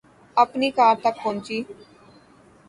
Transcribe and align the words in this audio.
اپنی 0.37 0.69
کار 0.71 0.95
تک 1.03 1.15
پہنچی 1.23 1.57